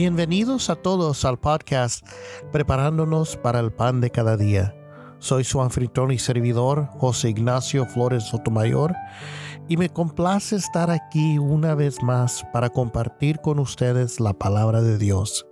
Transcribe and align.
Bienvenidos 0.00 0.70
a 0.70 0.76
todos 0.76 1.24
al 1.24 1.40
podcast 1.40 2.06
Preparándonos 2.52 3.36
para 3.36 3.58
el 3.58 3.72
Pan 3.72 4.00
de 4.00 4.10
cada 4.10 4.36
día. 4.36 4.72
Soy 5.18 5.42
su 5.42 5.60
anfitrión 5.60 6.12
y 6.12 6.20
servidor, 6.20 6.86
José 6.98 7.30
Ignacio 7.30 7.84
Flores 7.84 8.22
Sotomayor, 8.22 8.94
y 9.66 9.76
me 9.76 9.88
complace 9.88 10.54
estar 10.54 10.92
aquí 10.92 11.38
una 11.38 11.74
vez 11.74 12.00
más 12.00 12.46
para 12.52 12.70
compartir 12.70 13.40
con 13.40 13.58
ustedes 13.58 14.20
la 14.20 14.34
palabra 14.34 14.82
de 14.82 14.98
Dios. 14.98 15.48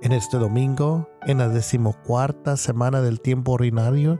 En 0.00 0.12
este 0.12 0.38
domingo, 0.38 1.06
en 1.26 1.36
la 1.36 1.50
decimocuarta 1.50 2.56
semana 2.56 3.02
del 3.02 3.20
tiempo 3.20 3.52
ordinario, 3.52 4.18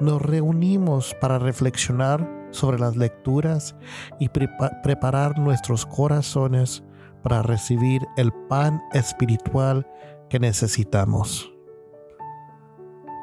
nos 0.00 0.22
reunimos 0.22 1.14
para 1.20 1.38
reflexionar 1.38 2.26
sobre 2.50 2.78
las 2.78 2.96
lecturas 2.96 3.76
y 4.18 4.30
preparar 4.30 5.38
nuestros 5.38 5.84
corazones 5.84 6.82
para 7.22 7.42
recibir 7.42 8.06
el 8.16 8.32
pan 8.48 8.80
espiritual 8.92 9.86
que 10.28 10.38
necesitamos. 10.38 11.52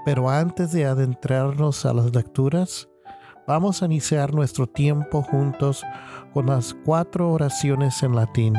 Pero 0.05 0.29
antes 0.29 0.71
de 0.71 0.85
adentrarnos 0.85 1.85
a 1.85 1.93
las 1.93 2.15
lecturas, 2.15 2.87
vamos 3.45 3.81
a 3.81 3.85
iniciar 3.85 4.33
nuestro 4.33 4.67
tiempo 4.67 5.21
juntos 5.21 5.83
con 6.33 6.45
las 6.45 6.73
cuatro 6.85 7.31
oraciones 7.31 8.03
en 8.03 8.15
latín. 8.15 8.53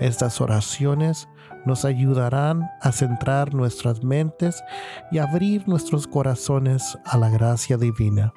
Estas 0.00 0.40
oraciones 0.40 1.28
nos 1.66 1.84
ayudarán 1.84 2.70
a 2.80 2.92
centrar 2.92 3.54
nuestras 3.54 4.02
mentes 4.02 4.62
y 5.10 5.18
abrir 5.18 5.68
nuestros 5.68 6.06
corazones 6.06 6.98
a 7.04 7.18
la 7.18 7.28
gracia 7.28 7.76
divina. 7.76 8.32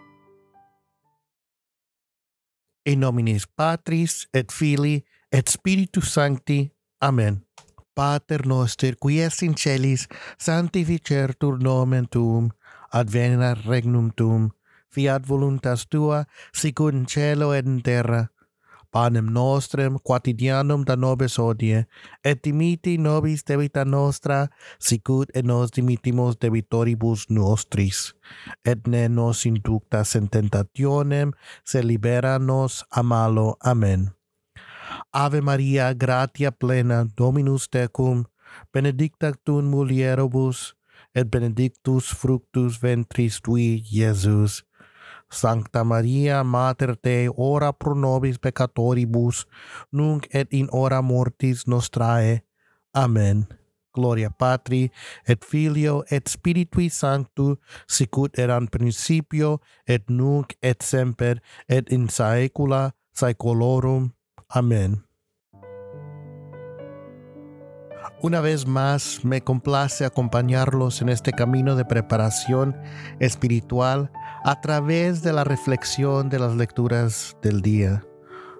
In 2.83 2.99
nominis 2.99 3.45
Patris 3.47 4.27
et 4.33 4.51
Filii 4.51 5.05
et 5.31 5.47
Spiritus 5.47 6.13
Sancti. 6.13 6.71
Amen. 7.01 7.45
Pater 7.95 8.47
noster, 8.47 8.95
qui 8.95 9.21
es 9.21 9.41
in 9.43 9.55
celis, 9.55 10.07
sanctificertur 10.39 11.59
nomen 11.59 12.07
tuum, 12.07 12.51
adveniat 12.93 13.65
regnum 13.65 14.11
tuum, 14.15 14.51
fiat 14.93 15.27
voluntas 15.27 15.87
tua, 15.89 16.25
sicut 16.53 16.93
in 16.93 17.05
cielo 17.05 17.51
et 17.53 17.65
in 17.65 17.81
terra. 17.81 18.27
Panem 18.91 19.29
nostrem 19.31 19.97
quotidianum 20.03 20.83
da 20.83 20.95
nobis 20.95 21.37
hodie, 21.39 21.85
et 22.23 22.43
dimiti 22.43 22.97
nobis 22.97 23.45
debita 23.47 23.85
nostra, 23.85 24.49
sicut 24.79 25.31
et 25.33 25.45
nos 25.45 25.71
dimitimos 25.71 26.35
debitoribus 26.35 27.29
nostris. 27.29 28.13
Et 28.65 28.87
ne 28.87 29.07
nos 29.07 29.45
inductas 29.45 30.15
in 30.15 30.27
tentationem, 30.27 31.31
se 31.63 31.83
libera 31.83 32.39
nos 32.39 32.83
a 32.91 33.03
malo. 33.03 33.55
Amen. 33.63 34.20
Ave 35.13 35.41
Maria, 35.41 35.93
gratia 35.93 36.51
plena, 36.51 37.05
Dominus 37.17 37.67
tecum, 37.69 38.25
benedicta 38.73 39.33
tu 39.45 39.59
in 39.59 39.65
mulieribus, 39.65 40.73
et 41.15 41.29
benedictus 41.31 42.13
fructus 42.15 42.81
ventris 42.81 43.41
tui, 43.41 43.83
Iesus. 43.91 44.63
Sancta 45.31 45.83
Maria, 45.83 46.43
Mater 46.43 46.95
Dei, 47.03 47.29
ora 47.37 47.71
pro 47.73 47.93
nobis 47.93 48.37
peccatoribus, 48.37 49.45
nunc 49.91 50.27
et 50.33 50.47
in 50.51 50.67
hora 50.71 51.01
mortis 51.01 51.67
nostrae. 51.67 52.41
Amen. 52.93 53.47
Gloria 53.93 54.29
Patri, 54.29 54.91
et 55.27 55.43
Filio, 55.43 56.03
et 56.11 56.27
Spiritui 56.27 56.89
Sanctu, 56.89 57.57
sicut 57.87 58.39
eram 58.39 58.67
principio, 58.67 59.59
et 59.87 60.09
nunc, 60.09 60.55
et 60.61 60.81
semper, 60.81 61.41
et 61.67 61.91
in 61.91 62.07
saecula 62.07 62.91
saeculorum. 63.13 64.11
Amén. 64.53 65.05
Una 68.21 68.41
vez 68.41 68.67
más, 68.67 69.23
me 69.23 69.41
complace 69.41 70.05
acompañarlos 70.05 71.01
en 71.01 71.09
este 71.09 71.31
camino 71.31 71.75
de 71.75 71.85
preparación 71.85 72.75
espiritual 73.19 74.11
a 74.43 74.61
través 74.61 75.23
de 75.23 75.33
la 75.33 75.43
reflexión 75.43 76.29
de 76.29 76.37
las 76.37 76.55
lecturas 76.55 77.35
del 77.41 77.61
día. 77.61 78.05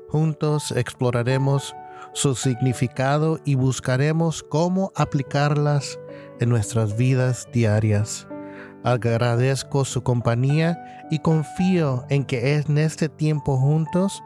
Juntos 0.10 0.72
exploraremos 0.72 1.76
su 2.14 2.36
significado 2.36 3.40
y 3.46 3.56
buscaremos 3.56 4.44
cómo 4.44 4.92
aplicarlas 4.96 6.00
en 6.40 6.50
nuestras 6.50 6.98
vidas 6.98 7.48
diarias. 7.54 8.28
Agradezco 8.84 9.86
su 9.86 10.02
compañía 10.02 11.06
y 11.12 11.20
confío 11.20 12.04
en 12.10 12.26
que 12.26 12.56
en 12.56 12.80
este 12.80 13.10
tiempo 13.10 13.58
juntos 13.58 14.24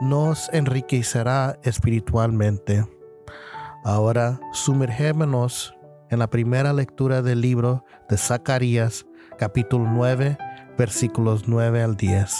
nos 0.00 0.48
enriquecerá 0.52 1.58
espiritualmente. 1.64 2.86
Ahora 3.84 4.38
sumergémonos 4.52 5.74
en 6.10 6.20
la 6.20 6.30
primera 6.30 6.72
lectura 6.72 7.20
del 7.20 7.40
libro 7.40 7.84
de 8.08 8.16
Zacarías, 8.16 9.06
capítulo 9.38 9.86
9, 9.88 10.38
versículos 10.78 11.48
9 11.48 11.82
al 11.82 11.96
10. 11.96 12.32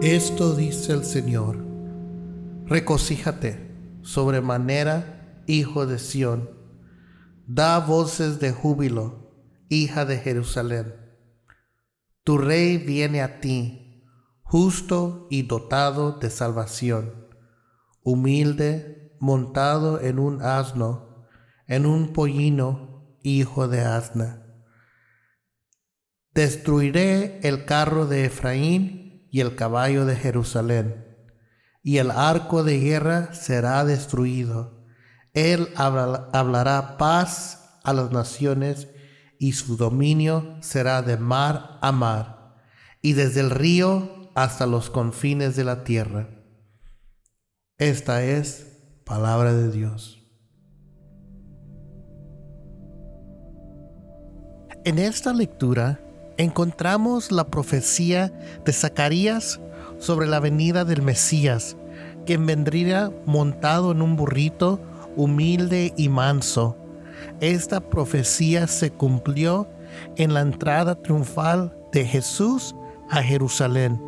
Esto 0.00 0.54
dice 0.54 0.92
el 0.92 1.04
Señor, 1.04 1.64
recocíjate 2.66 3.74
sobremanera 4.02 5.13
hijo 5.46 5.86
de 5.86 5.98
Sión. 5.98 6.50
Da 7.46 7.78
voces 7.78 8.40
de 8.40 8.52
júbilo, 8.52 9.34
hija 9.68 10.04
de 10.04 10.18
Jerusalén. 10.18 10.94
Tu 12.22 12.38
rey 12.38 12.78
viene 12.78 13.20
a 13.20 13.40
ti, 13.40 14.02
justo 14.42 15.26
y 15.30 15.42
dotado 15.42 16.12
de 16.12 16.30
salvación, 16.30 17.28
humilde, 18.02 19.14
montado 19.20 20.00
en 20.00 20.18
un 20.18 20.40
asno, 20.40 21.26
en 21.66 21.84
un 21.84 22.14
pollino, 22.14 23.18
hijo 23.22 23.68
de 23.68 23.82
asna. 23.82 24.42
Destruiré 26.32 27.40
el 27.42 27.66
carro 27.66 28.06
de 28.06 28.24
Efraín 28.24 29.28
y 29.30 29.40
el 29.40 29.54
caballo 29.54 30.06
de 30.06 30.16
Jerusalén, 30.16 31.04
y 31.82 31.98
el 31.98 32.10
arco 32.10 32.64
de 32.64 32.80
guerra 32.80 33.34
será 33.34 33.84
destruido 33.84 34.73
él 35.34 35.68
hablará 35.74 36.96
paz 36.96 37.78
a 37.82 37.92
las 37.92 38.12
naciones 38.12 38.88
y 39.38 39.52
su 39.52 39.76
dominio 39.76 40.56
será 40.60 41.02
de 41.02 41.16
mar 41.16 41.78
a 41.82 41.90
mar 41.90 42.54
y 43.02 43.12
desde 43.14 43.40
el 43.40 43.50
río 43.50 44.30
hasta 44.34 44.66
los 44.66 44.90
confines 44.90 45.56
de 45.56 45.64
la 45.64 45.84
tierra. 45.84 46.28
Esta 47.78 48.24
es 48.24 48.66
palabra 49.04 49.52
de 49.52 49.70
Dios. 49.72 50.20
En 54.84 54.98
esta 54.98 55.32
lectura 55.32 56.00
encontramos 56.36 57.32
la 57.32 57.48
profecía 57.48 58.28
de 58.64 58.72
Zacarías 58.72 59.60
sobre 59.98 60.26
la 60.26 60.40
venida 60.40 60.84
del 60.84 61.02
Mesías, 61.02 61.76
quien 62.24 62.46
vendría 62.46 63.10
montado 63.26 63.92
en 63.92 64.02
un 64.02 64.16
burrito 64.16 64.80
humilde 65.16 65.92
y 65.96 66.08
manso. 66.08 66.76
Esta 67.40 67.80
profecía 67.80 68.66
se 68.66 68.90
cumplió 68.90 69.68
en 70.16 70.34
la 70.34 70.40
entrada 70.40 70.94
triunfal 70.94 71.76
de 71.92 72.04
Jesús 72.04 72.74
a 73.10 73.22
Jerusalén. 73.22 74.00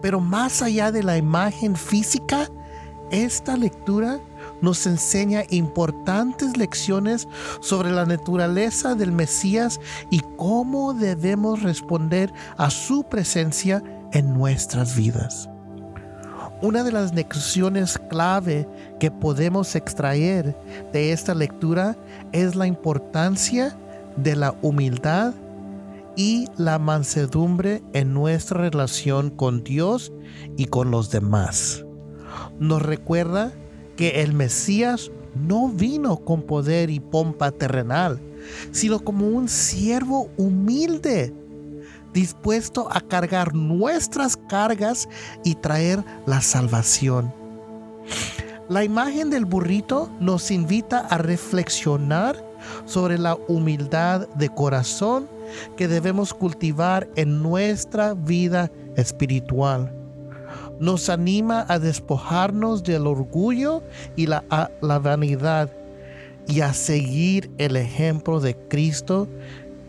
Pero 0.00 0.20
más 0.20 0.62
allá 0.62 0.92
de 0.92 1.02
la 1.02 1.16
imagen 1.16 1.76
física, 1.76 2.48
esta 3.10 3.56
lectura 3.56 4.20
nos 4.60 4.86
enseña 4.86 5.44
importantes 5.50 6.56
lecciones 6.56 7.28
sobre 7.60 7.90
la 7.90 8.04
naturaleza 8.04 8.94
del 8.94 9.12
Mesías 9.12 9.80
y 10.10 10.20
cómo 10.36 10.92
debemos 10.92 11.62
responder 11.62 12.32
a 12.56 12.70
su 12.70 13.04
presencia 13.04 13.82
en 14.12 14.34
nuestras 14.34 14.96
vidas. 14.96 15.48
Una 16.62 16.82
de 16.84 16.92
las 16.92 17.14
lecciones 17.14 17.98
clave 18.08 18.66
que 18.98 19.10
podemos 19.10 19.74
extraer 19.76 20.56
de 20.90 21.12
esta 21.12 21.34
lectura 21.34 21.96
es 22.32 22.56
la 22.56 22.66
importancia 22.66 23.76
de 24.16 24.36
la 24.36 24.54
humildad 24.62 25.34
y 26.16 26.46
la 26.56 26.78
mansedumbre 26.78 27.82
en 27.92 28.14
nuestra 28.14 28.58
relación 28.58 29.28
con 29.28 29.64
Dios 29.64 30.12
y 30.56 30.64
con 30.66 30.90
los 30.90 31.10
demás. 31.10 31.84
Nos 32.58 32.80
recuerda 32.80 33.52
que 33.96 34.22
el 34.22 34.32
Mesías 34.32 35.10
no 35.34 35.68
vino 35.68 36.16
con 36.24 36.40
poder 36.40 36.88
y 36.88 37.00
pompa 37.00 37.50
terrenal, 37.50 38.18
sino 38.70 39.00
como 39.00 39.28
un 39.28 39.50
siervo 39.50 40.30
humilde 40.38 41.34
dispuesto 42.16 42.88
a 42.90 43.02
cargar 43.02 43.54
nuestras 43.54 44.38
cargas 44.38 45.06
y 45.44 45.54
traer 45.54 46.02
la 46.24 46.40
salvación. 46.40 47.32
La 48.70 48.84
imagen 48.84 49.28
del 49.28 49.44
burrito 49.44 50.10
nos 50.18 50.50
invita 50.50 51.00
a 51.00 51.18
reflexionar 51.18 52.42
sobre 52.86 53.18
la 53.18 53.34
humildad 53.48 54.26
de 54.30 54.48
corazón 54.48 55.28
que 55.76 55.88
debemos 55.88 56.32
cultivar 56.32 57.06
en 57.16 57.42
nuestra 57.42 58.14
vida 58.14 58.70
espiritual. 58.96 59.92
nos 60.78 61.08
anima 61.08 61.64
a 61.68 61.78
despojarnos 61.78 62.82
del 62.82 63.06
orgullo 63.06 63.82
y 64.14 64.26
la, 64.26 64.44
vanidad 64.80 65.70
y 66.46 66.60
a 66.60 66.72
seguir 66.74 67.50
el 67.56 67.76
ejemplo 67.76 68.40
de 68.40 68.54
Cristo, 68.68 69.26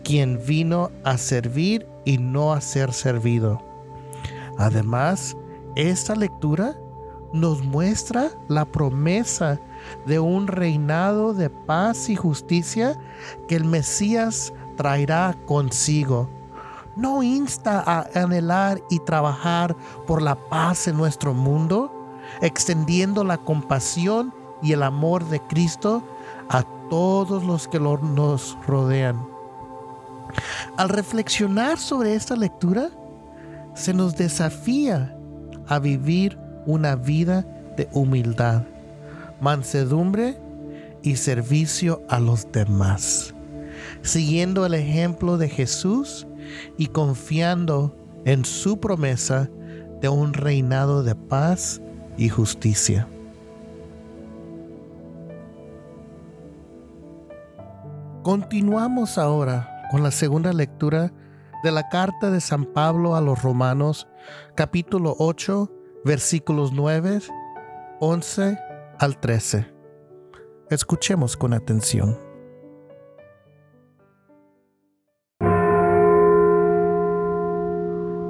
quien 0.03 0.39
vino 0.45 0.91
a 1.03 1.17
servir 1.17 1.85
y 2.07 2.17
no 2.19 2.53
a 2.53 2.61
ser 2.61 2.93
servido. 2.93 3.61
Además, 4.57 5.35
esta 5.75 6.15
lectura 6.15 6.79
nos 7.33 7.61
muestra 7.65 8.29
la 8.47 8.63
promesa 8.63 9.59
de 10.05 10.17
un 10.17 10.47
reinado 10.47 11.33
de 11.33 11.49
paz 11.49 12.07
y 12.07 12.15
justicia 12.15 12.97
que 13.49 13.57
el 13.57 13.65
Mesías 13.65 14.53
traerá 14.77 15.35
consigo. 15.45 16.29
No 16.95 17.23
insta 17.23 17.83
a 17.85 18.07
anhelar 18.15 18.81
y 18.89 18.99
trabajar 18.99 19.75
por 20.07 20.21
la 20.21 20.35
paz 20.35 20.87
en 20.87 20.95
nuestro 20.95 21.33
mundo, 21.33 21.91
extendiendo 22.41 23.25
la 23.25 23.37
compasión 23.37 24.33
y 24.61 24.71
el 24.71 24.81
amor 24.81 25.25
de 25.25 25.41
Cristo 25.41 26.01
a 26.47 26.63
todos 26.89 27.43
los 27.43 27.67
que 27.67 27.81
nos 27.81 28.57
rodean. 28.65 29.36
Al 30.77 30.89
reflexionar 30.89 31.77
sobre 31.77 32.15
esta 32.15 32.35
lectura, 32.35 32.89
se 33.73 33.93
nos 33.93 34.15
desafía 34.15 35.15
a 35.67 35.79
vivir 35.79 36.37
una 36.65 36.95
vida 36.95 37.45
de 37.75 37.87
humildad, 37.93 38.63
mansedumbre 39.39 40.37
y 41.03 41.15
servicio 41.15 42.01
a 42.09 42.19
los 42.19 42.51
demás, 42.51 43.33
siguiendo 44.01 44.65
el 44.65 44.73
ejemplo 44.73 45.37
de 45.37 45.49
Jesús 45.49 46.27
y 46.77 46.87
confiando 46.87 47.95
en 48.25 48.45
su 48.45 48.79
promesa 48.79 49.49
de 50.01 50.09
un 50.09 50.33
reinado 50.33 51.03
de 51.03 51.15
paz 51.15 51.81
y 52.17 52.29
justicia. 52.29 53.07
Continuamos 58.23 59.17
ahora 59.17 59.76
con 59.89 60.03
la 60.03 60.11
segunda 60.11 60.53
lectura 60.53 61.11
de 61.63 61.71
la 61.71 61.89
carta 61.89 62.29
de 62.29 62.41
San 62.41 62.65
Pablo 62.65 63.15
a 63.15 63.21
los 63.21 63.41
Romanos, 63.41 64.07
capítulo 64.55 65.15
8, 65.17 65.71
versículos 66.05 66.71
9, 66.73 67.21
11 67.99 68.59
al 68.99 69.19
13. 69.19 69.73
Escuchemos 70.69 71.37
con 71.37 71.53
atención. 71.53 72.19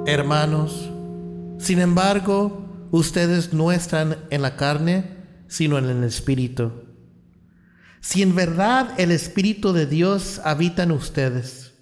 Hermanos, 0.06 0.90
sin 1.58 1.80
embargo, 1.80 2.64
ustedes 2.92 3.52
no 3.52 3.72
están 3.72 4.16
en 4.30 4.40
la 4.40 4.56
carne, 4.56 5.44
sino 5.48 5.76
en 5.76 5.84
el 5.84 6.04
Espíritu 6.04 6.87
si 8.00 8.22
en 8.22 8.34
verdad 8.34 8.98
el 8.98 9.10
Espíritu 9.10 9.72
de 9.72 9.86
Dios 9.86 10.40
habita 10.44 10.84
en 10.84 10.92
ustedes. 10.92 11.74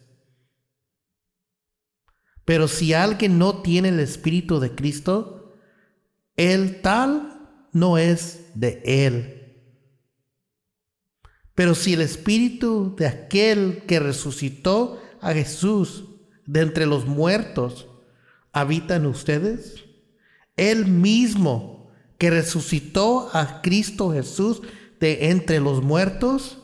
Pero 2.44 2.68
si 2.68 2.94
alguien 2.94 3.38
no 3.38 3.62
tiene 3.62 3.88
el 3.88 4.00
Espíritu 4.00 4.60
de 4.60 4.74
Cristo, 4.74 5.54
el 6.36 6.80
tal 6.80 7.68
no 7.72 7.98
es 7.98 8.50
de 8.54 8.82
él. 8.84 9.36
Pero 11.54 11.74
si 11.74 11.94
el 11.94 12.02
Espíritu 12.02 12.94
de 12.96 13.06
aquel 13.06 13.82
que 13.86 13.98
resucitó 13.98 15.02
a 15.20 15.32
Jesús 15.32 16.04
de 16.44 16.60
entre 16.60 16.86
los 16.86 17.06
muertos 17.06 17.88
habita 18.52 18.96
en 18.96 19.06
ustedes, 19.06 19.84
él 20.56 20.86
mismo 20.86 21.90
que 22.18 22.30
resucitó 22.30 23.28
a 23.32 23.60
Cristo 23.62 24.12
Jesús 24.12 24.62
de 25.00 25.30
entre 25.30 25.60
los 25.60 25.82
muertos, 25.82 26.58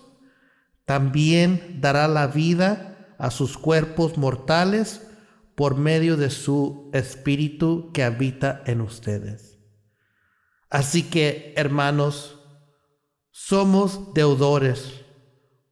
también 0.84 1.79
dará 1.81 2.08
la 2.08 2.26
vida 2.26 3.14
a 3.19 3.31
sus 3.31 3.56
cuerpos 3.56 4.19
mortales 4.19 5.06
por 5.55 5.76
medio 5.76 6.17
de 6.17 6.31
su 6.31 6.90
espíritu 6.93 7.90
que 7.93 8.02
habita 8.02 8.62
en 8.67 8.81
ustedes. 8.81 9.58
Así 10.70 11.02
que, 11.02 11.55
hermanos, 11.56 12.38
somos 13.31 14.14
deudores, 14.14 15.02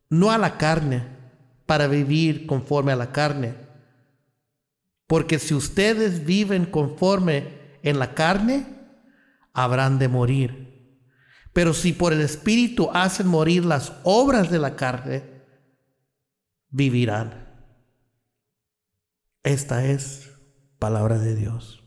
no 0.08 0.30
a 0.30 0.38
la 0.38 0.58
carne, 0.58 1.20
para 1.66 1.86
vivir 1.86 2.46
conforme 2.46 2.92
a 2.92 2.96
la 2.96 3.12
carne. 3.12 3.54
Porque 5.06 5.38
si 5.38 5.54
ustedes 5.54 6.24
viven 6.24 6.66
conforme 6.66 7.78
en 7.82 7.98
la 7.98 8.14
carne, 8.14 8.66
habrán 9.52 9.98
de 9.98 10.08
morir. 10.08 10.79
Pero 11.52 11.74
si 11.74 11.92
por 11.92 12.12
el 12.12 12.20
Espíritu 12.20 12.90
hacen 12.92 13.26
morir 13.26 13.64
las 13.64 13.92
obras 14.04 14.50
de 14.50 14.58
la 14.58 14.76
carne, 14.76 15.24
vivirán. 16.68 17.48
Esta 19.42 19.84
es 19.84 20.30
palabra 20.78 21.18
de 21.18 21.34
Dios. 21.34 21.82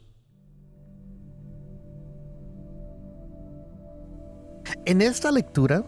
En 4.85 5.01
esta 5.01 5.31
lectura, 5.31 5.85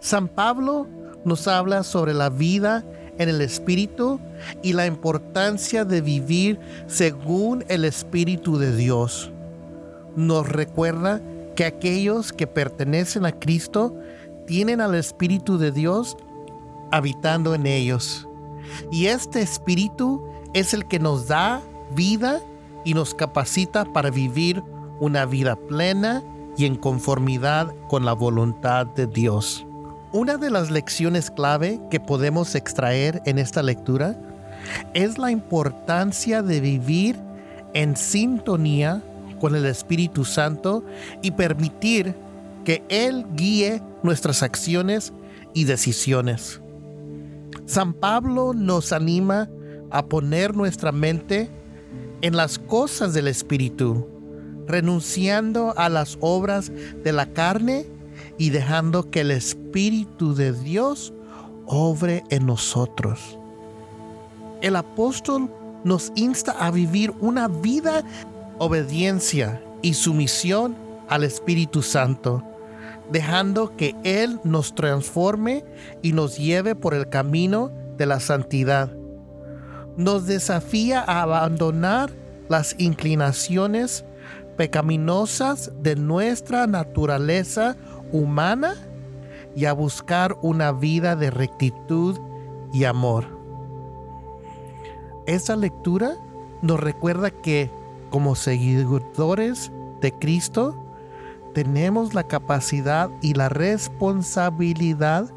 San 0.00 0.28
Pablo 0.28 0.86
nos 1.24 1.48
habla 1.48 1.82
sobre 1.82 2.14
la 2.14 2.30
vida 2.30 2.84
en 3.18 3.28
el 3.28 3.40
Espíritu 3.40 4.20
y 4.62 4.72
la 4.72 4.86
importancia 4.86 5.84
de 5.84 6.00
vivir 6.00 6.58
según 6.86 7.64
el 7.68 7.84
Espíritu 7.84 8.58
de 8.58 8.74
Dios. 8.74 9.30
Nos 10.16 10.48
recuerda 10.48 11.20
que 11.54 11.64
aquellos 11.64 12.32
que 12.32 12.46
pertenecen 12.46 13.26
a 13.26 13.32
Cristo 13.32 13.94
tienen 14.46 14.80
al 14.80 14.94
Espíritu 14.94 15.58
de 15.58 15.72
Dios 15.72 16.16
habitando 16.90 17.54
en 17.54 17.66
ellos. 17.66 18.28
Y 18.90 19.06
este 19.06 19.42
Espíritu 19.42 20.22
es 20.54 20.74
el 20.74 20.86
que 20.86 20.98
nos 20.98 21.28
da 21.28 21.62
vida 21.94 22.40
y 22.84 22.94
nos 22.94 23.14
capacita 23.14 23.84
para 23.84 24.10
vivir 24.10 24.62
una 25.00 25.24
vida 25.24 25.56
plena 25.56 26.22
y 26.56 26.66
en 26.66 26.76
conformidad 26.76 27.74
con 27.88 28.04
la 28.04 28.12
voluntad 28.12 28.86
de 28.86 29.06
Dios. 29.06 29.66
Una 30.12 30.36
de 30.36 30.50
las 30.50 30.70
lecciones 30.70 31.30
clave 31.30 31.80
que 31.90 31.98
podemos 31.98 32.54
extraer 32.54 33.22
en 33.24 33.38
esta 33.38 33.62
lectura 33.62 34.20
es 34.92 35.18
la 35.18 35.30
importancia 35.30 36.42
de 36.42 36.60
vivir 36.60 37.18
en 37.72 37.96
sintonía 37.96 39.02
con 39.42 39.56
el 39.56 39.66
Espíritu 39.66 40.24
Santo 40.24 40.84
y 41.20 41.32
permitir 41.32 42.14
que 42.64 42.84
Él 42.88 43.26
guíe 43.34 43.82
nuestras 44.04 44.44
acciones 44.44 45.12
y 45.52 45.64
decisiones. 45.64 46.60
San 47.66 47.92
Pablo 47.92 48.52
nos 48.54 48.92
anima 48.92 49.50
a 49.90 50.06
poner 50.06 50.54
nuestra 50.54 50.92
mente 50.92 51.50
en 52.20 52.36
las 52.36 52.60
cosas 52.60 53.14
del 53.14 53.26
Espíritu, 53.26 54.06
renunciando 54.68 55.74
a 55.76 55.88
las 55.88 56.18
obras 56.20 56.70
de 57.02 57.12
la 57.12 57.26
carne 57.26 57.84
y 58.38 58.50
dejando 58.50 59.10
que 59.10 59.22
el 59.22 59.32
Espíritu 59.32 60.36
de 60.36 60.52
Dios 60.52 61.12
obre 61.66 62.22
en 62.30 62.46
nosotros. 62.46 63.36
El 64.60 64.76
apóstol 64.76 65.50
nos 65.82 66.12
insta 66.14 66.52
a 66.52 66.70
vivir 66.70 67.12
una 67.18 67.48
vida 67.48 68.04
obediencia 68.62 69.60
y 69.82 69.94
sumisión 69.94 70.76
al 71.08 71.24
Espíritu 71.24 71.82
Santo, 71.82 72.44
dejando 73.10 73.76
que 73.76 73.96
Él 74.04 74.38
nos 74.44 74.76
transforme 74.76 75.64
y 76.00 76.12
nos 76.12 76.38
lleve 76.38 76.76
por 76.76 76.94
el 76.94 77.08
camino 77.08 77.72
de 77.96 78.06
la 78.06 78.20
santidad. 78.20 78.92
Nos 79.96 80.26
desafía 80.26 81.00
a 81.00 81.22
abandonar 81.22 82.10
las 82.48 82.76
inclinaciones 82.78 84.04
pecaminosas 84.56 85.72
de 85.80 85.96
nuestra 85.96 86.68
naturaleza 86.68 87.76
humana 88.12 88.76
y 89.56 89.64
a 89.64 89.72
buscar 89.72 90.36
una 90.40 90.70
vida 90.70 91.16
de 91.16 91.32
rectitud 91.32 92.16
y 92.72 92.84
amor. 92.84 93.24
Esta 95.26 95.56
lectura 95.56 96.12
nos 96.62 96.78
recuerda 96.78 97.32
que 97.32 97.81
como 98.12 98.34
seguidores 98.34 99.72
de 100.02 100.12
Cristo, 100.12 100.76
tenemos 101.54 102.12
la 102.12 102.22
capacidad 102.22 103.10
y 103.22 103.32
la 103.32 103.48
responsabilidad 103.48 105.30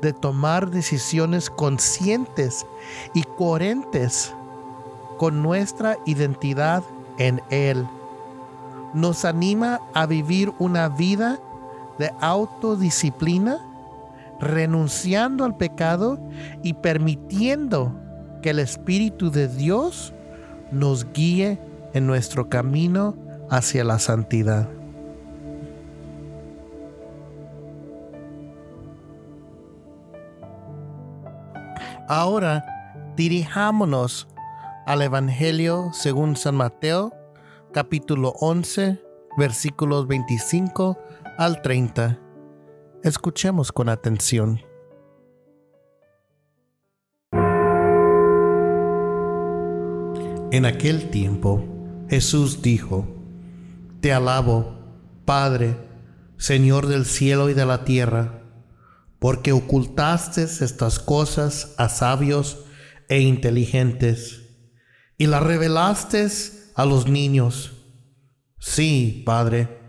de 0.00 0.12
tomar 0.12 0.70
decisiones 0.70 1.50
conscientes 1.50 2.64
y 3.12 3.24
coherentes 3.24 4.32
con 5.18 5.42
nuestra 5.42 5.98
identidad 6.06 6.84
en 7.18 7.42
Él. 7.50 7.86
Nos 8.94 9.24
anima 9.24 9.80
a 9.92 10.06
vivir 10.06 10.52
una 10.60 10.88
vida 10.88 11.40
de 11.98 12.12
autodisciplina, 12.20 13.58
renunciando 14.38 15.44
al 15.44 15.56
pecado 15.56 16.20
y 16.62 16.74
permitiendo 16.74 17.92
que 18.42 18.50
el 18.50 18.60
Espíritu 18.60 19.30
de 19.30 19.48
Dios 19.48 20.12
nos 20.70 21.12
guíe 21.12 21.58
en 21.94 22.06
nuestro 22.06 22.48
camino 22.48 23.16
hacia 23.50 23.84
la 23.84 23.98
santidad. 23.98 24.68
Ahora 32.08 32.64
dirijámonos 33.16 34.28
al 34.86 35.02
Evangelio 35.02 35.90
según 35.92 36.36
San 36.36 36.56
Mateo, 36.56 37.12
capítulo 37.72 38.34
11, 38.40 39.00
versículos 39.38 40.06
25 40.08 40.98
al 41.38 41.62
30. 41.62 42.18
Escuchemos 43.02 43.72
con 43.72 43.88
atención. 43.88 44.60
En 50.50 50.66
aquel 50.66 51.08
tiempo, 51.08 51.64
Jesús 52.12 52.60
dijo, 52.60 53.06
Te 54.02 54.12
alabo, 54.12 54.76
Padre, 55.24 55.78
Señor 56.36 56.86
del 56.86 57.06
cielo 57.06 57.48
y 57.48 57.54
de 57.54 57.64
la 57.64 57.86
tierra, 57.86 58.42
porque 59.18 59.52
ocultaste 59.52 60.42
estas 60.42 60.98
cosas 60.98 61.72
a 61.78 61.88
sabios 61.88 62.64
e 63.08 63.22
inteligentes 63.22 64.42
y 65.16 65.26
las 65.26 65.42
revelaste 65.42 66.28
a 66.74 66.84
los 66.84 67.08
niños. 67.08 67.72
Sí, 68.58 69.22
Padre, 69.24 69.80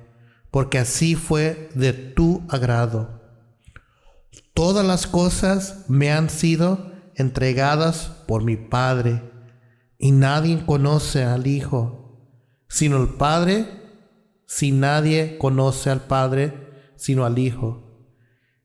porque 0.49 0.79
así 0.79 1.15
fue 1.15 1.67
de 1.75 1.91
tu 1.91 2.43
agrado. 2.47 3.21
Todas 4.53 4.85
las 4.85 5.07
cosas 5.07 5.83
me 5.89 6.09
han 6.09 6.29
sido 6.29 6.89
entregadas 7.15 8.13
por 8.29 8.45
mi 8.45 8.55
Padre 8.55 9.21
y 9.97 10.13
nadie 10.13 10.65
conoce 10.65 11.25
al 11.25 11.47
Hijo, 11.47 12.02
sino 12.73 12.99
el 12.99 13.09
Padre, 13.09 13.67
si 14.47 14.71
nadie 14.71 15.37
conoce 15.37 15.91
al 15.91 16.07
Padre, 16.07 16.71
sino 16.95 17.23
al 17.23 17.37
Hijo, 17.37 18.09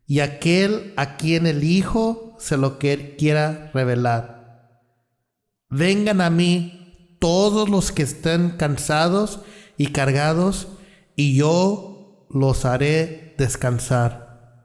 y 0.07 0.21
aquel 0.21 0.95
a 0.97 1.19
quien 1.19 1.47
el 1.47 1.63
Hijo 1.63 2.35
se 2.39 2.57
lo 2.57 2.79
quiera 2.79 3.71
revelar. 3.75 4.81
Vengan 5.69 6.23
a 6.23 6.31
mí 6.31 7.17
todos 7.21 7.69
los 7.69 7.93
que 7.93 8.03
estén 8.03 8.53
cansados 8.53 9.41
y 9.77 9.89
cargados, 9.89 10.69
y 11.15 11.37
yo 11.37 12.27
los 12.31 12.65
haré 12.65 13.35
descansar. 13.37 14.65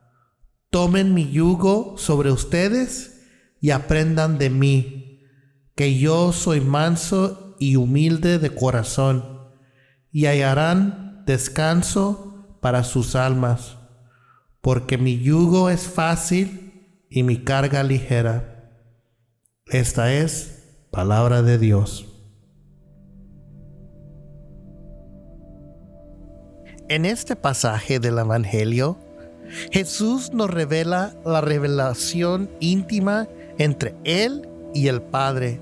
Tomen 0.70 1.14
mi 1.14 1.30
yugo 1.30 1.96
sobre 1.98 2.32
ustedes 2.32 3.26
y 3.60 3.72
aprendan 3.72 4.38
de 4.38 4.50
mí 4.50 5.20
que 5.76 6.00
yo 6.00 6.32
soy 6.32 6.62
manso 6.62 7.58
y 7.60 7.76
humilde 7.76 8.40
de 8.40 8.56
corazón, 8.56 9.33
y 10.14 10.28
hallarán 10.28 11.24
descanso 11.26 12.58
para 12.62 12.84
sus 12.84 13.16
almas, 13.16 13.78
porque 14.62 14.98
mi 14.98 15.20
yugo 15.20 15.70
es 15.70 15.88
fácil 15.88 17.04
y 17.10 17.24
mi 17.24 17.44
carga 17.44 17.84
ligera. 17.84 18.72
Esta 19.66 20.14
es 20.14 20.86
palabra 20.92 21.42
de 21.42 21.58
Dios. 21.58 22.06
En 26.90 27.06
este 27.06 27.36
pasaje 27.36 28.00
del 28.00 28.20
Evangelio, 28.20 29.00
Jesús 29.72 30.32
nos 30.32 30.50
revela 30.50 31.16
la 31.26 31.42
revelación 31.42 32.52
íntima 32.60 33.28
entre 33.58 33.96
Él 34.04 34.48
y 34.76 34.88
el 34.90 35.02
Padre 35.02 35.60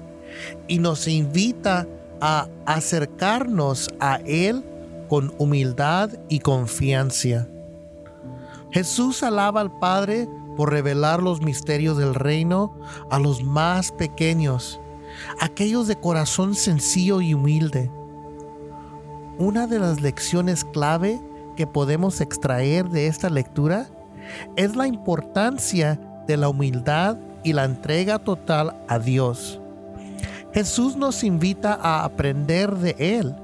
y 0.67 0.79
nos 0.79 1.07
invita 1.07 1.87
a 2.21 2.47
acercarnos 2.65 3.89
a 3.99 4.17
Él 4.25 4.63
con 5.09 5.33
humildad 5.37 6.11
y 6.29 6.39
confianza. 6.39 7.47
Jesús 8.71 9.23
alaba 9.23 9.59
al 9.59 9.77
Padre 9.79 10.29
por 10.55 10.71
revelar 10.71 11.21
los 11.21 11.41
misterios 11.41 11.97
del 11.97 12.15
reino 12.15 12.73
a 13.09 13.19
los 13.19 13.43
más 13.43 13.91
pequeños, 13.91 14.79
aquellos 15.39 15.87
de 15.87 15.97
corazón 15.97 16.55
sencillo 16.55 17.19
y 17.19 17.33
humilde. 17.33 17.91
Una 19.37 19.67
de 19.67 19.79
las 19.79 20.01
lecciones 20.01 20.63
clave 20.63 21.19
que 21.55 21.67
podemos 21.67 22.21
extraer 22.21 22.89
de 22.89 23.07
esta 23.07 23.29
lectura 23.29 23.87
es 24.55 24.75
la 24.75 24.87
importancia 24.87 25.99
de 26.27 26.37
la 26.37 26.49
humildad 26.49 27.17
y 27.43 27.53
la 27.53 27.65
entrega 27.65 28.19
total 28.19 28.75
a 28.87 28.99
Dios. 28.99 29.60
Jesús 30.53 30.95
nos 30.97 31.23
invita 31.23 31.73
a 31.73 32.03
aprender 32.03 32.75
de 32.75 32.95
Él, 32.99 33.35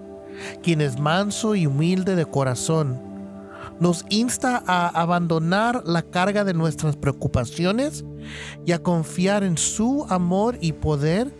quien 0.61 0.81
es 0.81 0.99
manso 0.99 1.55
y 1.55 1.65
humilde 1.65 2.15
de 2.15 2.25
corazón. 2.25 2.99
Nos 3.79 4.05
insta 4.09 4.63
a 4.65 4.87
abandonar 4.87 5.83
la 5.85 6.01
carga 6.01 6.43
de 6.43 6.53
nuestras 6.53 6.95
preocupaciones 6.95 8.03
y 8.65 8.71
a 8.71 8.81
confiar 8.81 9.43
en 9.43 9.57
su 9.57 10.05
amor 10.09 10.57
y 10.61 10.73
poder 10.73 11.31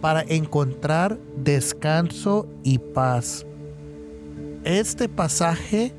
para 0.00 0.22
encontrar 0.22 1.18
descanso 1.36 2.48
y 2.64 2.78
paz. 2.78 3.46
Este 4.64 5.08
pasaje 5.08 5.94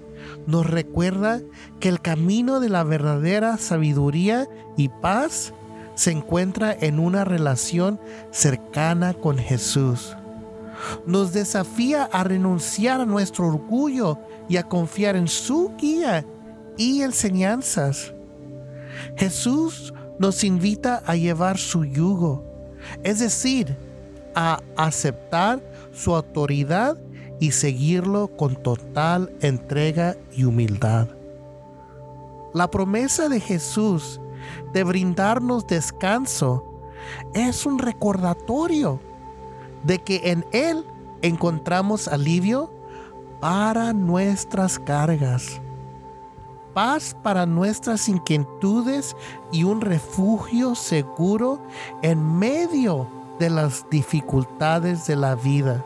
nos 0.47 0.69
recuerda 0.69 1.41
que 1.79 1.89
el 1.89 2.01
camino 2.01 2.59
de 2.59 2.69
la 2.69 2.83
verdadera 2.83 3.57
sabiduría 3.57 4.47
y 4.75 4.89
paz 4.89 5.53
se 5.95 6.11
encuentra 6.11 6.75
en 6.79 6.99
una 6.99 7.23
relación 7.23 7.99
cercana 8.31 9.13
con 9.13 9.37
Jesús. 9.37 10.15
Nos 11.05 11.33
desafía 11.33 12.03
a 12.05 12.23
renunciar 12.23 13.01
a 13.01 13.05
nuestro 13.05 13.47
orgullo 13.47 14.17
y 14.49 14.57
a 14.57 14.63
confiar 14.63 15.15
en 15.15 15.27
su 15.27 15.71
guía 15.77 16.25
y 16.77 17.01
enseñanzas. 17.01 18.13
Jesús 19.15 19.93
nos 20.19 20.43
invita 20.43 21.01
a 21.05 21.15
llevar 21.15 21.57
su 21.57 21.85
yugo, 21.85 22.43
es 23.03 23.19
decir, 23.19 23.75
a 24.35 24.59
aceptar 24.75 25.61
su 25.93 26.15
autoridad 26.15 26.97
y 27.39 27.51
seguirlo 27.51 28.29
con 28.35 28.55
total 28.55 29.31
entrega 29.41 30.15
y 30.35 30.45
humildad. 30.45 31.07
La 32.53 32.69
promesa 32.69 33.29
de 33.29 33.39
Jesús 33.39 34.19
de 34.71 34.83
brindarnos 34.83 35.67
descanso, 35.67 36.65
es 37.33 37.65
un 37.65 37.79
recordatorio 37.79 38.99
de 39.83 39.99
que 39.99 40.21
en 40.31 40.45
Él 40.51 40.85
encontramos 41.21 42.07
alivio 42.07 42.71
para 43.39 43.93
nuestras 43.93 44.79
cargas, 44.79 45.61
paz 46.73 47.15
para 47.21 47.45
nuestras 47.45 48.07
inquietudes 48.07 49.15
y 49.51 49.63
un 49.63 49.81
refugio 49.81 50.75
seguro 50.75 51.61
en 52.01 52.37
medio 52.39 53.07
de 53.39 53.49
las 53.49 53.89
dificultades 53.89 55.07
de 55.07 55.15
la 55.15 55.35
vida. 55.35 55.83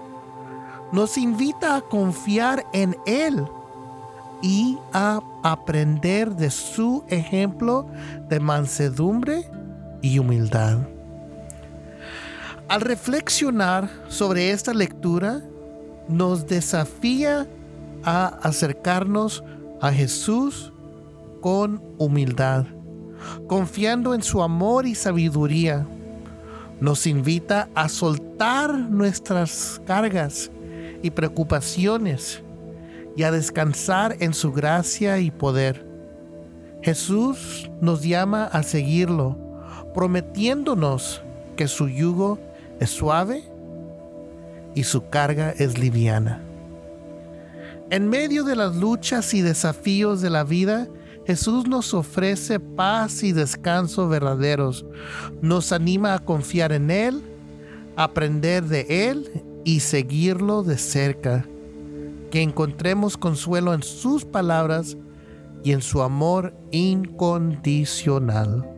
Nos 0.92 1.18
invita 1.18 1.76
a 1.76 1.82
confiar 1.82 2.66
en 2.74 2.96
Él 3.06 3.50
y 4.42 4.78
a 4.94 5.22
aprender 5.44 6.36
de 6.36 6.52
su 6.52 7.04
ejemplo 7.10 7.88
de 8.30 8.40
mansedumbre 8.40 9.50
y 10.02 10.20
humildad. 10.20 10.80
Al 12.68 12.82
reflexionar 12.82 13.90
sobre 14.10 14.52
esta 14.52 14.74
lectura, 14.74 15.42
nos 16.10 16.48
desafía 16.48 17.48
a 18.04 18.28
acercarnos 18.42 19.44
a 19.82 19.92
Jesús 19.92 20.72
con 21.42 21.82
humildad, 21.98 22.66
confiando 23.48 24.14
en 24.14 24.22
su 24.22 24.42
amor 24.42 24.86
y 24.86 24.96
sabiduría. 24.96 25.88
Nos 26.80 27.08
invita 27.08 27.70
a 27.74 27.90
soltar 27.90 28.74
nuestras 28.78 29.82
cargas 29.86 30.52
y 31.02 31.10
preocupaciones 31.10 32.44
y 33.18 33.24
a 33.24 33.32
descansar 33.32 34.16
en 34.20 34.34
su 34.34 34.54
gracia 34.54 35.18
y 35.18 35.32
poder. 35.32 35.86
Jesús 36.84 37.70
nos 37.82 38.04
llama 38.04 38.46
a 38.46 38.62
seguirlo, 38.62 39.36
prometiéndonos 39.96 41.24
que 41.56 41.68
su 41.68 41.90
yugo 41.90 42.38
es 42.80 42.92
suave 42.92 43.44
y 44.76 44.84
su 44.84 45.10
carga 45.10 45.50
es 45.50 45.80
liviana. 45.80 46.44
En 47.90 48.08
medio 48.08 48.44
de 48.44 48.56
las 48.56 48.76
luchas 48.76 49.34
y 49.34 49.42
desafíos 49.42 50.22
de 50.22 50.30
la 50.30 50.44
vida, 50.44 50.88
Jesús 51.26 51.68
nos 51.68 51.96
ofrece 51.96 52.60
paz 52.60 53.24
y 53.24 53.32
descanso 53.32 54.08
verdaderos. 54.08 54.86
Nos 55.42 55.72
anima 55.72 56.14
a 56.14 56.20
confiar 56.20 56.72
en 56.72 56.92
Él, 56.92 57.24
aprender 57.96 58.64
de 58.66 59.10
Él 59.10 59.44
y 59.66 59.80
seguirlo 59.80 60.62
de 60.62 60.78
cerca 60.78 61.48
que 62.30 62.42
encontremos 62.42 63.18
consuelo 63.18 63.74
en 63.74 63.84
sus 63.84 64.26
palabras 64.26 64.98
y 65.64 65.72
en 65.72 65.82
su 65.82 66.02
amor 66.02 66.54
incondicional. 66.72 68.70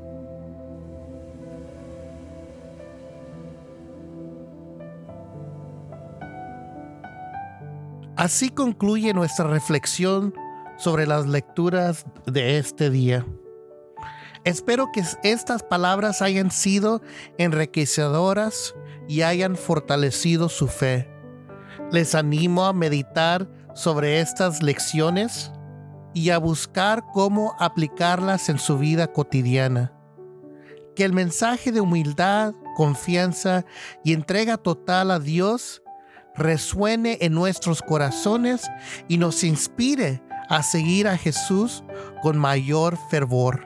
Así 8.16 8.50
concluye 8.50 9.14
nuestra 9.14 9.48
reflexión 9.48 10.34
sobre 10.78 11.08
las 11.08 11.26
lecturas 11.26 12.06
de 12.26 12.58
este 12.58 12.90
día. 12.90 13.26
Espero 14.44 14.90
que 14.94 15.04
estas 15.24 15.64
palabras 15.64 16.22
hayan 16.22 16.52
sido 16.52 17.02
enriquecedoras 17.38 18.76
y 19.08 19.22
hayan 19.22 19.56
fortalecido 19.56 20.50
su 20.50 20.68
fe. 20.68 21.09
Les 21.92 22.16
animo 22.16 22.66
a 22.66 22.74
meditar 22.74 23.48
sobre 23.74 24.20
estas 24.20 24.62
lecciones 24.62 25.52
y 26.14 26.30
a 26.32 26.38
buscar 26.38 27.04
cómo 27.14 27.56
aplicarlas 27.60 28.50
en 28.50 28.60
su 28.60 28.78
vida 28.78 29.12
cotidiana. 29.12 29.94
Que 30.96 31.06
el 31.06 31.14
mensaje 31.14 31.72
de 31.72 31.82
humildad, 31.82 32.54
confianza 32.76 33.66
y 34.04 34.14
entrega 34.14 34.58
total 34.58 35.12
a 35.12 35.20
Dios 35.20 35.82
resuene 36.36 37.18
en 37.22 37.34
nuestros 37.34 37.82
corazones 37.82 38.70
y 39.08 39.18
nos 39.18 39.44
inspire 39.44 40.22
a 40.50 40.64
seguir 40.64 41.08
a 41.08 41.18
Jesús 41.18 41.84
con 42.22 42.38
mayor 42.38 42.98
fervor. 43.10 43.66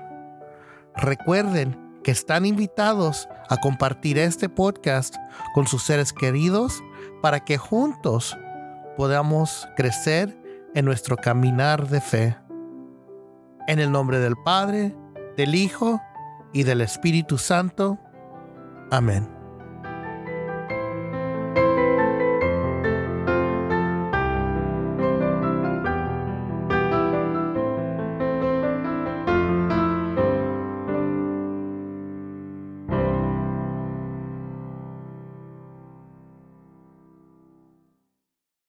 Recuerden 0.96 1.80
que 2.04 2.12
están 2.12 2.46
invitados 2.46 3.28
a 3.50 3.58
compartir 3.58 4.18
este 4.18 4.50
podcast 4.50 5.16
con 5.54 5.68
sus 5.68 5.84
seres 5.84 6.12
queridos 6.12 6.84
para 7.24 7.40
que 7.46 7.58
juntos 7.58 8.38
podamos 8.98 9.70
crecer 9.78 10.38
en 10.76 10.84
nuestro 10.84 11.16
caminar 11.16 11.88
de 11.88 12.02
fe. 12.02 12.38
En 13.66 13.80
el 13.80 13.94
nombre 13.94 14.20
del 14.20 14.36
Padre, 14.44 14.94
del 15.38 15.56
Hijo 15.56 16.02
y 16.52 16.64
del 16.64 16.82
Espíritu 16.82 17.38
Santo. 17.38 17.98
Amén. 18.92 19.43